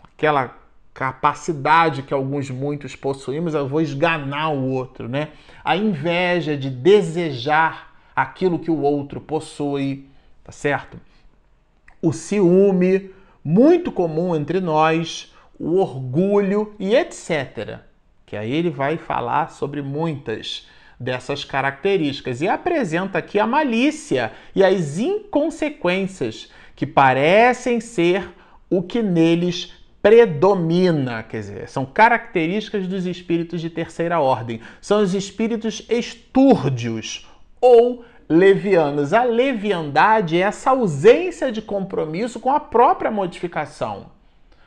aquela 0.03 0.62
capacidade 0.94 2.02
que 2.02 2.12
alguns 2.12 2.50
muitos 2.50 2.94
possuímos, 2.94 3.54
eu 3.54 3.66
vou 3.66 3.80
esganar 3.80 4.52
o 4.52 4.70
outro, 4.70 5.08
né? 5.08 5.28
A 5.64 5.76
inveja 5.76 6.56
de 6.56 6.68
desejar 6.68 7.94
aquilo 8.14 8.58
que 8.58 8.70
o 8.70 8.80
outro 8.80 9.20
possui, 9.20 10.06
tá 10.44 10.52
certo? 10.52 10.99
O 12.00 12.12
ciúme, 12.12 13.11
muito 13.44 13.90
comum 13.90 14.37
entre 14.37 14.61
nós, 14.61 15.34
o 15.58 15.78
orgulho 15.78 16.75
e 16.78 16.94
etc 16.94 17.82
que 18.32 18.37
aí 18.38 18.50
ele 18.50 18.70
vai 18.70 18.96
falar 18.96 19.50
sobre 19.50 19.82
muitas 19.82 20.66
dessas 20.99 21.44
características 21.44 22.40
e 22.40 22.49
apresenta 22.49 23.18
aqui 23.18 23.38
a 23.38 23.46
malícia 23.46 24.32
e 24.54 24.64
as 24.64 24.99
inconsequências 24.99 26.50
que 26.75 26.87
parecem 26.87 27.78
ser 27.78 28.26
o 28.70 28.82
que 28.82 29.02
neles 29.02 29.75
predomina, 30.02 31.23
quer 31.23 31.38
dizer, 31.38 31.68
são 31.68 31.87
características 31.87 32.88
dos 32.88 33.06
espíritos 33.06 33.61
de 33.61 33.71
terceira 33.71 34.21
ordem. 34.21 34.61
São 34.80 35.00
os 35.00 35.14
espíritos 35.14 35.87
estúrdios 35.88 37.28
ou 37.61 38.04
levianos. 38.28 39.12
A 39.12 39.23
leviandade 39.23 40.37
é 40.37 40.40
essa 40.40 40.71
ausência 40.71 41.52
de 41.52 41.62
compromisso 41.62 42.40
com 42.40 42.50
a 42.50 42.59
própria 42.59 43.11
modificação. 43.11 44.06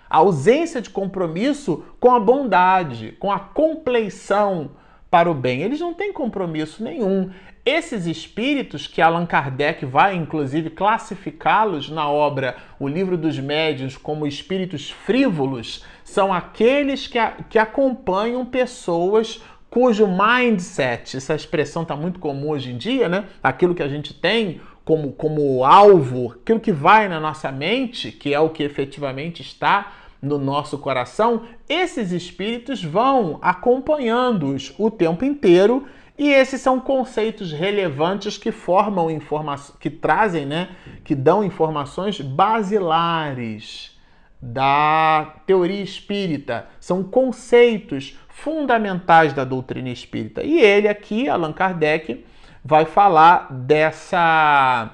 A 0.10 0.18
ausência 0.20 0.82
de 0.82 0.89
compromisso 0.89 1.84
com 2.00 2.12
a 2.12 2.20
bondade, 2.20 3.12
com 3.20 3.30
a 3.30 3.39
compleição 3.39 4.72
para 5.12 5.30
o 5.30 5.34
bem. 5.34 5.62
Eles 5.62 5.80
não 5.80 5.94
têm 5.94 6.13
compromisso 6.13 6.84
nenhum. 6.84 7.30
Esses 7.66 8.06
espíritos, 8.06 8.86
que 8.86 9.02
Allan 9.02 9.26
Kardec 9.26 9.86
vai 9.86 10.16
inclusive 10.16 10.70
classificá-los 10.70 11.90
na 11.90 12.08
obra 12.08 12.58
O 12.80 12.88
Livro 12.88 13.18
dos 13.18 13.40
Médiuns 13.40 13.98
como 13.98 14.28
espíritos 14.28 14.92
frívolos, 14.92 15.84
são 16.04 16.32
aqueles 16.32 17.08
que, 17.08 17.18
a, 17.18 17.32
que 17.50 17.58
acompanham 17.58 18.46
pessoas 18.46 19.42
cujo 19.68 20.08
mindset, 20.08 21.18
essa 21.18 21.36
expressão 21.36 21.82
está 21.82 21.96
muito 21.96 22.20
comum 22.20 22.52
hoje 22.52 22.72
em 22.72 22.78
dia, 22.78 23.10
né? 23.10 23.26
Aquilo 23.44 23.76
que 23.76 23.84
a 23.84 23.90
gente 23.90 24.14
tem 24.14 24.62
como, 24.86 25.12
como 25.12 25.66
alvo, 25.66 26.36
aquilo 26.40 26.60
que 26.60 26.72
vai 26.72 27.10
na 27.10 27.20
nossa 27.20 27.52
mente, 27.52 28.12
que 28.12 28.34
é 28.34 28.40
o 28.40 28.52
que 28.52 28.64
efetivamente 28.64 29.42
está 29.42 29.92
no 30.22 30.38
nosso 30.38 30.78
coração, 30.78 31.42
esses 31.68 32.12
espíritos 32.12 32.84
vão 32.84 33.38
acompanhando-os 33.42 34.74
o 34.78 34.90
tempo 34.90 35.26
inteiro 35.26 35.86
e 36.18 36.30
esses 36.30 36.62
são 36.62 36.80
conceitos 36.80 37.52
relevantes 37.52 38.38
que 38.38 38.52
formam 38.52 39.12
informações, 39.12 39.78
que 39.80 39.90
trazem, 39.90 40.46
né, 40.46 40.70
que 41.04 41.14
dão 41.14 41.44
informações 41.44 42.22
basilares 42.22 43.96
da 44.42 45.36
teoria 45.46 45.82
espírita. 45.82 46.68
São 46.80 47.04
conceitos 47.04 48.18
fundamentais 48.30 49.34
da 49.34 49.44
doutrina 49.44 49.90
espírita. 49.90 50.44
E 50.44 50.60
ele 50.60 50.88
aqui, 50.88 51.28
Allan 51.28 51.52
Kardec, 51.52 52.26
vai 52.64 52.86
falar 52.86 53.52
dessa 53.52 54.92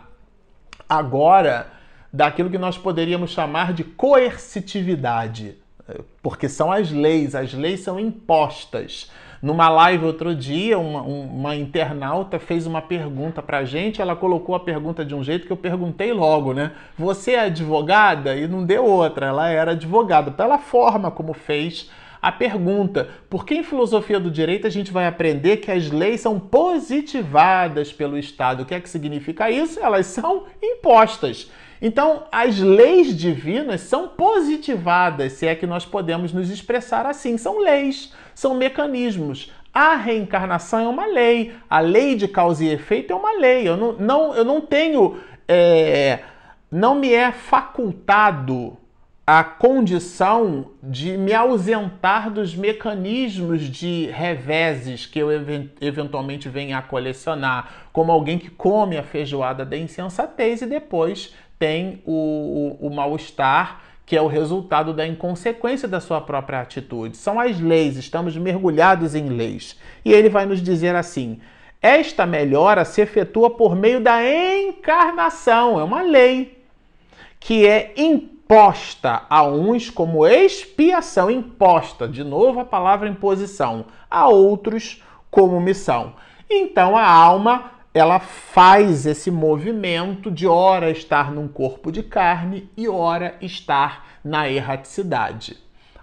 agora 0.90 1.72
daquilo 2.12 2.50
que 2.50 2.58
nós 2.58 2.78
poderíamos 2.78 3.32
chamar 3.32 3.74
de 3.74 3.84
coercitividade, 3.84 5.58
porque 6.22 6.50
são 6.50 6.72
as 6.72 6.92
leis, 6.92 7.36
as 7.36 7.54
leis 7.54 7.80
são 7.82 8.00
impostas. 8.00 9.10
Numa 9.42 9.70
live 9.70 10.06
outro 10.06 10.36
dia, 10.36 10.78
uma, 10.78 11.02
uma 11.02 11.56
internauta 11.56 12.38
fez 12.38 12.68
uma 12.68 12.82
pergunta 12.82 13.42
para 13.42 13.58
a 13.58 13.66
gente, 13.66 14.00
ela 14.00 14.16
colocou 14.16 14.54
a 14.54 14.60
pergunta 14.60 15.04
de 15.04 15.16
um 15.16 15.24
jeito 15.24 15.48
que 15.48 15.52
eu 15.52 15.58
perguntei 15.58 16.14
logo, 16.14 16.54
né? 16.54 16.74
Você 16.96 17.32
é 17.32 17.46
advogada? 17.46 18.36
E 18.36 18.48
não 18.48 18.64
deu 18.64 18.86
outra, 18.86 19.26
ela 19.26 19.50
era 19.50 19.72
advogada, 19.72 20.30
pela 20.30 20.60
forma 20.60 21.10
como 21.10 21.34
fez 21.34 21.90
a 22.22 22.32
pergunta: 22.32 23.10
por 23.30 23.44
que 23.44 23.56
em 23.56 23.64
filosofia 23.64 24.20
do 24.20 24.30
direito 24.30 24.68
a 24.68 24.70
gente 24.70 24.92
vai 24.92 25.08
aprender 25.08 25.58
que 25.58 25.72
as 25.72 25.90
leis 25.90 26.22
são 26.22 26.40
positivadas 26.40 27.92
pelo 27.92 28.18
Estado? 28.18 28.62
O 28.62 28.66
que 28.66 28.76
é 28.76 28.80
que 28.80 28.90
significa 28.90 29.50
isso? 29.50 29.80
Elas 29.80 30.06
são 30.06 30.44
impostas. 30.62 31.50
Então, 31.82 32.26
as 32.32 32.60
leis 32.60 33.18
divinas 33.18 33.82
são 33.82 34.10
positivadas, 34.10 35.34
se 35.34 35.48
é 35.48 35.56
que 35.56 35.66
nós 35.66 35.84
podemos 35.84 36.32
nos 36.32 36.52
expressar 36.52 37.08
assim. 37.08 37.40
São 37.40 37.60
leis, 37.60 38.14
são 38.34 38.56
mecanismos. 38.56 39.52
A 39.74 39.96
reencarnação 39.96 40.80
é 40.80 40.88
uma 40.88 41.06
lei, 41.06 41.54
a 41.70 41.80
lei 41.80 42.16
de 42.16 42.28
causa 42.28 42.64
e 42.64 42.70
efeito 42.70 43.14
é 43.14 43.16
uma 43.16 43.40
lei. 43.40 43.68
Eu 43.68 43.78
não, 43.78 43.94
não, 43.94 44.36
eu 44.36 44.44
não 44.44 44.60
tenho. 44.60 45.20
É, 45.48 46.20
não 46.70 46.96
me 46.96 47.14
é 47.14 47.32
facultado 47.32 48.78
a 49.26 49.44
condição 49.44 50.72
de 50.82 51.18
me 51.18 51.34
ausentar 51.34 52.30
dos 52.30 52.56
mecanismos 52.56 53.62
de 53.62 54.08
reveses 54.08 55.06
que 55.06 55.20
eu 55.20 55.30
eventualmente 55.80 56.50
venha 56.50 56.78
a 56.78 56.82
colecionar, 56.82 57.88
como 57.94 58.12
alguém 58.12 58.38
que 58.38 58.50
come 58.50 58.98
a 58.98 59.04
feijoada 59.04 59.64
da 59.64 59.78
insensatez 59.78 60.62
e 60.62 60.66
depois 60.66 61.34
tem 61.58 62.02
o, 62.06 62.78
o, 62.82 62.88
o 62.88 62.94
mal-estar 62.94 63.82
que 64.06 64.16
é 64.16 64.22
o 64.22 64.28
resultado 64.28 64.94
da 64.94 65.08
inconsequência 65.08 65.88
da 65.88 66.00
sua 66.00 66.20
própria 66.20 66.60
atitude. 66.60 67.18
São 67.18 67.40
as 67.40 67.60
leis, 67.60 67.98
estamos 67.98 68.36
mergulhados 68.36 69.16
em 69.16 69.30
leis. 69.30 69.78
E 70.04 70.12
ele 70.12 70.30
vai 70.30 70.46
nos 70.46 70.62
dizer 70.62 70.96
assim: 70.96 71.40
esta 71.82 72.26
melhora 72.26 72.86
se 72.86 73.02
efetua 73.02 73.50
por 73.50 73.76
meio 73.76 74.00
da 74.00 74.20
encarnação, 74.24 75.80
é 75.80 75.84
uma 75.84 76.02
lei 76.02 76.62
que 77.40 77.66
é 77.66 77.92
imposta 77.98 79.24
a 79.28 79.44
uns 79.44 79.90
como 79.90 80.28
expiação, 80.28 81.32
imposta, 81.32 82.08
de 82.08 82.24
novo 82.24 82.60
a 82.60 82.66
palavra 82.66 83.10
imposição, 83.10 83.86
a 84.10 84.28
outros 84.28 85.02
como 85.32 85.60
missão. 85.60 86.14
Então 86.48 86.96
a 86.96 87.08
alma 87.08 87.72
ela 87.94 88.20
faz 88.20 89.06
esse 89.06 89.30
movimento 89.30 90.32
de 90.32 90.48
ora 90.48 90.90
estar 90.90 91.32
num 91.32 91.48
corpo 91.48 91.92
de 91.92 92.02
carne 92.02 92.70
e 92.78 92.88
ora 92.88 93.36
estar 93.42 94.06
na 94.24 94.50
erraticidade. 94.50 95.58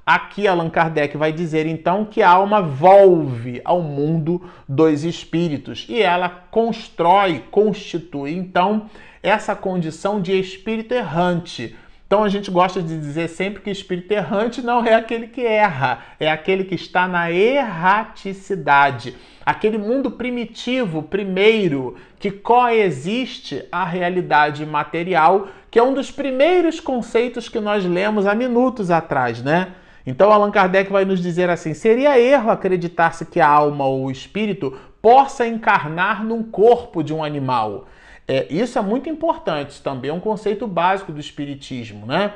Aqui 0.05 0.49
Allan 0.49 0.71
Kardec 0.71 1.17
vai 1.17 1.33
dizer 1.33 1.67
então 1.67 2.05
que 2.05 2.23
a 2.23 2.31
alma 2.31 2.63
volve 2.63 3.61
ao 3.65 3.83
mundo 3.83 4.43
dos 4.67 5.05
espíritos 5.05 5.87
e 5.89 6.01
ela 6.01 6.29
constrói, 6.51 7.45
constitui 7.51 8.33
então 8.33 8.89
essa 9.23 9.55
condição 9.55 10.21
de 10.21 10.33
espírito 10.39 10.95
errante. 10.95 11.77
Então 12.09 12.25
a 12.25 12.29
gente 12.29 12.51
gosta 12.51 12.83
de 12.83 12.99
dizer 12.99 13.29
sempre 13.29 13.63
que 13.63 13.71
espírito 13.71 14.11
errante 14.11 14.61
não 14.61 14.85
é 14.85 14.95
aquele 14.95 15.29
que 15.29 15.47
erra, 15.47 16.01
é 16.19 16.29
aquele 16.29 16.65
que 16.65 16.75
está 16.75 17.07
na 17.07 17.31
erraticidade 17.31 19.15
aquele 19.49 19.79
mundo 19.79 20.11
primitivo, 20.11 21.03
primeiro, 21.03 21.97
que 22.19 22.31
coexiste 22.31 23.65
à 23.73 23.83
realidade 23.83 24.67
material, 24.67 25.49
que 25.71 25.79
é 25.79 25.83
um 25.83 25.95
dos 25.95 26.11
primeiros 26.11 26.81
conceitos 26.81 27.49
que 27.49 27.59
nós 27.59 27.83
lemos 27.83 28.27
há 28.27 28.35
minutos 28.35 28.91
atrás, 28.91 29.43
né? 29.43 29.69
Então 30.07 30.31
Allan 30.31 30.51
Kardec 30.51 30.93
vai 30.93 31.07
nos 31.07 31.23
dizer 31.23 31.49
assim: 31.49 31.73
seria 31.73 32.21
erro 32.21 32.51
acreditar-se 32.51 33.25
que 33.25 33.41
a 33.41 33.49
alma 33.49 33.87
ou 33.87 34.05
o 34.05 34.11
espírito 34.11 34.79
possa 35.01 35.47
encarnar 35.47 36.23
num 36.23 36.43
corpo 36.43 37.03
de 37.03 37.15
um 37.15 37.25
animal. 37.25 37.87
É, 38.29 38.47
isso 38.51 38.79
é 38.79 38.83
muito 38.83 39.09
importante, 39.09 39.83
também 39.83 40.11
é 40.11 40.15
um 40.15 40.21
conceito 40.21 40.67
básico 40.67 41.11
do 41.11 41.19
espiritismo, 41.19 42.05
né? 42.05 42.35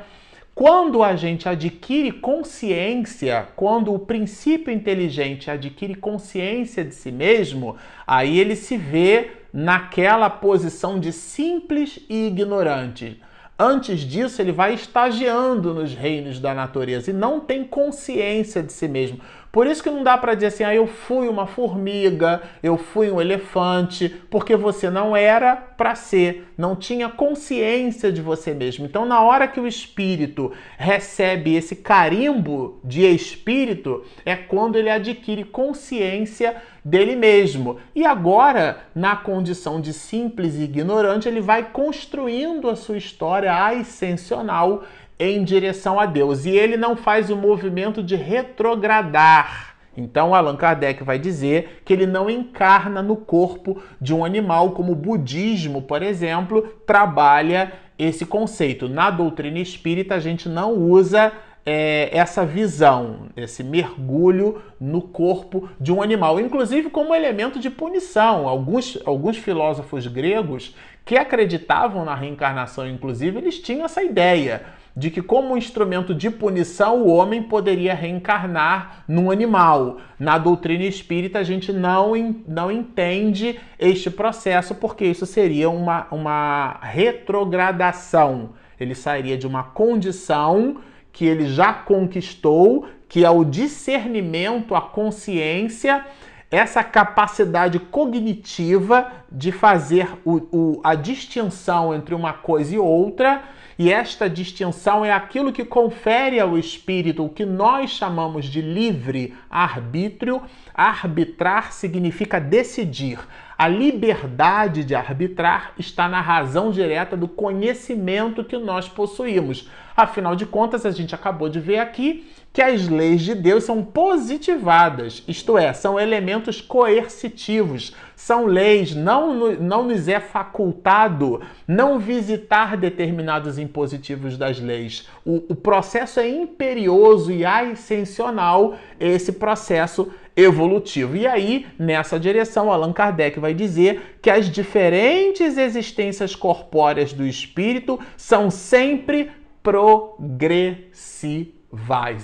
Quando 0.55 1.03
a 1.03 1.15
gente 1.15 1.47
adquire 1.47 2.11
consciência, 2.11 3.47
quando 3.55 3.93
o 3.93 3.99
princípio 3.99 4.73
inteligente 4.73 5.49
adquire 5.49 5.95
consciência 5.95 6.83
de 6.83 6.93
si 6.93 7.11
mesmo, 7.11 7.75
aí 8.05 8.39
ele 8.39 8.55
se 8.55 8.77
vê 8.77 9.31
naquela 9.51 10.29
posição 10.29 10.99
de 10.99 11.11
simples 11.11 11.99
e 12.09 12.27
ignorante. 12.27 13.19
Antes 13.57 14.01
disso, 14.01 14.41
ele 14.41 14.51
vai 14.51 14.73
estagiando 14.73 15.73
nos 15.73 15.93
reinos 15.93 16.39
da 16.39 16.53
natureza 16.53 17.11
e 17.11 17.13
não 17.13 17.39
tem 17.39 17.63
consciência 17.63 18.61
de 18.61 18.73
si 18.73 18.87
mesmo. 18.87 19.19
Por 19.53 19.67
isso 19.67 19.83
que 19.83 19.89
não 19.91 20.01
dá 20.01 20.17
para 20.17 20.33
dizer 20.33 20.47
assim, 20.47 20.63
ah, 20.63 20.73
eu 20.73 20.87
fui 20.87 21.29
uma 21.29 21.45
formiga, 21.45 22.41
eu 22.63 22.75
fui 22.75 23.11
um 23.11 23.21
elefante, 23.21 24.09
porque 24.27 24.55
você 24.55 24.89
não 24.89 25.15
era 25.15 25.55
para 25.55 25.93
ser, 25.93 26.51
não 26.57 26.75
tinha 26.75 27.07
consciência 27.07 28.11
de 28.11 28.19
você 28.19 28.51
mesmo. 28.51 28.83
Então, 28.83 29.05
na 29.05 29.21
hora 29.21 29.47
que 29.47 29.59
o 29.59 29.67
espírito 29.67 30.51
recebe 30.75 31.53
esse 31.53 31.75
carimbo 31.75 32.79
de 32.83 33.05
espírito, 33.05 34.03
é 34.25 34.35
quando 34.35 34.75
ele 34.75 34.89
adquire 34.89 35.43
consciência 35.43 36.55
dele 36.83 37.15
mesmo. 37.15 37.77
E 37.95 38.05
agora, 38.07 38.79
na 38.95 39.15
condição 39.15 39.79
de 39.79 39.93
simples 39.93 40.55
e 40.55 40.63
ignorante, 40.63 41.27
ele 41.27 41.39
vai 41.39 41.69
construindo 41.69 42.67
a 42.67 42.75
sua 42.75 42.97
história 42.97 43.53
ascensional 43.53 44.83
em 45.31 45.43
direção 45.43 45.99
a 45.99 46.05
Deus. 46.05 46.45
E 46.45 46.51
ele 46.51 46.77
não 46.77 46.95
faz 46.95 47.29
o 47.29 47.35
movimento 47.35 48.03
de 48.03 48.15
retrogradar. 48.15 49.75
Então, 49.95 50.33
Allan 50.33 50.55
Kardec 50.55 51.03
vai 51.03 51.19
dizer 51.19 51.81
que 51.85 51.93
ele 51.93 52.07
não 52.07 52.29
encarna 52.29 53.01
no 53.01 53.15
corpo 53.15 53.81
de 54.01 54.13
um 54.13 54.25
animal, 54.25 54.71
como 54.71 54.93
o 54.93 54.95
budismo, 54.95 55.83
por 55.83 56.01
exemplo, 56.01 56.63
trabalha 56.85 57.73
esse 57.97 58.25
conceito. 58.25 58.89
Na 58.89 59.11
doutrina 59.11 59.59
espírita, 59.59 60.15
a 60.15 60.19
gente 60.19 60.49
não 60.49 60.73
usa 60.73 61.31
é, 61.65 62.09
essa 62.11 62.45
visão, 62.45 63.27
esse 63.37 63.63
mergulho 63.63 64.61
no 64.79 65.01
corpo 65.01 65.69
de 65.79 65.91
um 65.91 66.01
animal, 66.01 66.39
inclusive 66.39 66.89
como 66.89 67.13
elemento 67.13 67.59
de 67.59 67.69
punição. 67.69 68.47
Alguns, 68.47 68.97
alguns 69.05 69.37
filósofos 69.37 70.07
gregos 70.07 70.75
que 71.05 71.17
acreditavam 71.17 72.03
na 72.03 72.15
reencarnação, 72.15 72.87
inclusive, 72.87 73.37
eles 73.37 73.59
tinham 73.59 73.85
essa 73.85 74.03
ideia 74.03 74.63
de 74.95 75.09
que, 75.09 75.21
como 75.21 75.57
instrumento 75.57 76.13
de 76.13 76.29
punição, 76.29 77.01
o 77.01 77.07
homem 77.07 77.41
poderia 77.41 77.95
reencarnar 77.95 79.03
num 79.07 79.31
animal. 79.31 79.97
Na 80.19 80.37
doutrina 80.37 80.83
espírita, 80.83 81.39
a 81.39 81.43
gente 81.43 81.73
não, 81.73 82.13
não 82.47 82.71
entende 82.71 83.59
este 83.79 84.11
processo, 84.11 84.75
porque 84.75 85.05
isso 85.05 85.25
seria 85.25 85.69
uma, 85.69 86.07
uma 86.11 86.79
retrogradação. 86.81 88.51
Ele 88.79 88.93
sairia 88.93 89.37
de 89.37 89.47
uma 89.47 89.63
condição 89.63 90.77
que 91.11 91.25
ele 91.25 91.47
já 91.47 91.73
conquistou, 91.73 92.87
que 93.09 93.25
é 93.25 93.29
o 93.29 93.43
discernimento, 93.43 94.75
a 94.75 94.81
consciência 94.81 96.05
essa 96.53 96.83
capacidade 96.83 97.79
cognitiva 97.79 99.11
de 99.31 99.51
fazer 99.51 100.07
o, 100.23 100.35
o, 100.51 100.81
a 100.83 100.93
distinção 100.93 101.95
entre 101.95 102.13
uma 102.13 102.31
coisa 102.31 102.75
e 102.75 102.77
outra, 102.77 103.41
e 103.77 103.91
esta 103.91 104.29
distinção 104.29 105.03
é 105.03 105.11
aquilo 105.11 105.51
que 105.51 105.65
confere 105.65 106.39
ao 106.39 106.57
espírito 106.57 107.25
o 107.25 107.29
que 107.29 107.45
nós 107.45 107.91
chamamos 107.91 108.45
de 108.45 108.61
livre 108.61 109.33
arbítrio. 109.49 110.41
Arbitrar 110.73 111.71
significa 111.73 112.39
decidir. 112.39 113.19
A 113.57 113.67
liberdade 113.67 114.83
de 114.83 114.95
arbitrar 114.95 115.73
está 115.77 116.09
na 116.09 116.21
razão 116.21 116.71
direta 116.71 117.15
do 117.15 117.27
conhecimento 117.27 118.43
que 118.43 118.57
nós 118.57 118.87
possuímos. 118.87 119.69
Afinal 119.95 120.35
de 120.35 120.45
contas, 120.45 120.85
a 120.85 120.91
gente 120.91 121.13
acabou 121.13 121.47
de 121.49 121.59
ver 121.59 121.77
aqui 121.77 122.25
que 122.51 122.61
as 122.61 122.87
leis 122.87 123.21
de 123.21 123.33
Deus 123.33 123.63
são 123.63 123.83
positivadas, 123.83 125.23
isto 125.27 125.57
é, 125.57 125.73
são 125.73 125.99
elementos 125.99 126.61
coercitivos, 126.61 127.95
são 128.15 128.45
leis, 128.45 128.95
não, 128.95 129.53
não 129.55 129.83
nos 129.83 130.07
é 130.07 130.19
facultado 130.19 131.41
não 131.67 131.97
visitar 131.97 132.77
determinados 132.77 133.57
impositivos 133.57 134.37
das 134.37 134.59
leis. 134.59 135.07
O, 135.25 135.43
o 135.49 135.55
processo 135.55 136.19
é 136.19 136.29
imperioso 136.29 137.31
e 137.31 137.43
ascensional, 137.43 138.75
esse 138.99 139.31
processo 139.31 140.11
evolutivo. 140.35 141.15
E 141.15 141.27
aí, 141.27 141.67
nessa 141.77 142.19
direção, 142.19 142.71
Allan 142.71 142.93
Kardec 142.93 143.39
vai 143.39 143.53
dizer 143.53 144.17
que 144.21 144.29
as 144.29 144.49
diferentes 144.49 145.57
existências 145.57 146.35
corpóreas 146.35 147.13
do 147.13 147.25
espírito 147.25 147.99
são 148.17 148.49
sempre 148.49 149.31
progressivas. 149.61 151.53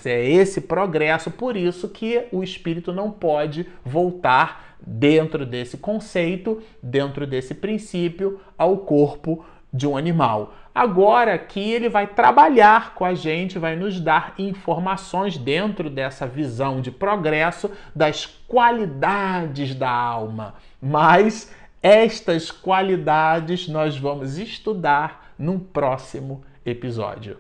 É 0.06 0.30
esse 0.30 0.62
progresso, 0.62 1.32
por 1.32 1.58
isso 1.58 1.89
que 1.89 2.24
o 2.32 2.43
espírito 2.43 2.93
não 2.93 3.10
pode 3.10 3.65
voltar 3.84 4.78
dentro 4.86 5.45
desse 5.45 5.78
conceito, 5.78 6.62
dentro 6.82 7.28
desse 7.28 7.54
princípio, 7.54 8.39
ao 8.58 8.78
corpo 8.78 9.43
de 9.71 9.88
um 9.88 9.95
animal. 9.95 10.53
Agora 10.73 11.34
aqui 11.34 11.71
ele 11.71 11.89
vai 11.89 12.08
trabalhar 12.08 12.93
com 12.93 13.05
a 13.05 13.13
gente, 13.13 13.60
vai 13.60 13.75
nos 13.75 13.99
dar 13.99 14.34
informações 14.38 15.38
dentro 15.38 15.89
dessa 15.89 16.25
visão 16.25 16.82
de 16.82 16.91
progresso 16.91 17.71
das 17.95 18.25
qualidades 18.25 19.75
da 19.75 19.91
alma. 19.91 20.55
Mas 20.82 21.53
estas 21.82 22.51
qualidades 22.51 23.67
nós 23.67 23.97
vamos 23.97 24.38
estudar 24.38 25.34
num 25.38 25.60
próximo 25.60 26.43
episódio. 26.65 27.38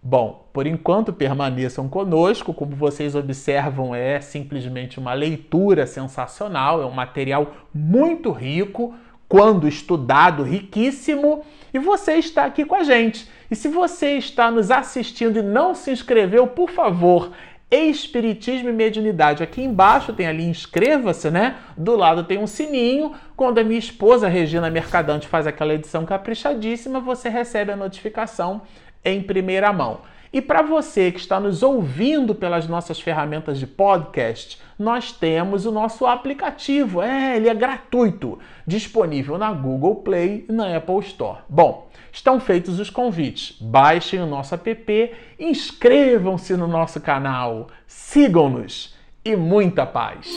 Bom, 0.00 0.48
por 0.52 0.66
enquanto 0.66 1.12
permaneçam 1.12 1.88
conosco, 1.88 2.54
como 2.54 2.76
vocês 2.76 3.16
observam, 3.16 3.92
é 3.92 4.20
simplesmente 4.20 4.98
uma 4.98 5.12
leitura 5.12 5.86
sensacional, 5.86 6.80
é 6.80 6.86
um 6.86 6.92
material 6.92 7.52
muito 7.74 8.30
rico, 8.30 8.94
quando 9.28 9.68
estudado, 9.68 10.42
riquíssimo, 10.42 11.44
e 11.72 11.78
você 11.78 12.14
está 12.14 12.44
aqui 12.44 12.64
com 12.64 12.74
a 12.74 12.82
gente. 12.82 13.28
E 13.50 13.56
se 13.56 13.68
você 13.68 14.12
está 14.12 14.50
nos 14.50 14.70
assistindo 14.70 15.38
e 15.38 15.42
não 15.42 15.74
se 15.74 15.90
inscreveu, 15.90 16.46
por 16.46 16.70
favor, 16.70 17.32
Espiritismo 17.70 18.70
e 18.70 18.72
Mediunidade. 18.72 19.42
Aqui 19.42 19.62
embaixo 19.62 20.14
tem 20.14 20.26
ali 20.26 20.44
inscreva-se, 20.44 21.30
né? 21.30 21.56
Do 21.76 21.96
lado 21.96 22.24
tem 22.24 22.38
um 22.38 22.46
sininho. 22.46 23.12
Quando 23.36 23.58
a 23.58 23.64
minha 23.64 23.78
esposa 23.78 24.26
Regina 24.26 24.70
Mercadante 24.70 25.28
faz 25.28 25.46
aquela 25.46 25.74
edição 25.74 26.06
caprichadíssima, 26.06 26.98
você 26.98 27.28
recebe 27.28 27.70
a 27.70 27.76
notificação 27.76 28.62
em 29.04 29.22
primeira 29.22 29.70
mão. 29.70 30.00
E 30.32 30.40
para 30.40 30.62
você 30.62 31.10
que 31.10 31.18
está 31.18 31.40
nos 31.40 31.62
ouvindo 31.62 32.34
pelas 32.34 32.68
nossas 32.68 33.00
ferramentas 33.00 33.58
de 33.58 33.66
podcast, 33.66 34.60
nós 34.78 35.12
temos 35.12 35.66
o 35.66 35.72
nosso 35.72 36.06
aplicativo. 36.06 37.02
É, 37.02 37.36
ele 37.36 37.48
é 37.48 37.54
gratuito, 37.54 38.38
disponível 38.66 39.38
na 39.38 39.52
Google 39.52 39.96
Play 39.96 40.44
e 40.48 40.52
na 40.52 40.76
Apple 40.76 41.00
Store. 41.00 41.38
Bom, 41.48 41.88
Estão 42.12 42.40
feitos 42.40 42.80
os 42.80 42.90
convites. 42.90 43.56
Baixem 43.60 44.20
o 44.20 44.26
nosso 44.26 44.54
app, 44.54 45.14
inscrevam-se 45.38 46.56
no 46.56 46.66
nosso 46.66 47.00
canal, 47.00 47.68
sigam-nos 47.86 48.94
e 49.24 49.36
muita 49.36 49.86
paz! 49.86 50.28